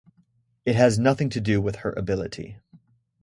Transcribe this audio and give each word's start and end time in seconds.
It 0.65 0.75
has 0.75 0.97
nothing 0.97 1.29
to 1.29 1.39
do 1.39 1.61
with 1.61 1.75
her 1.75 1.93
ability. 1.93 2.57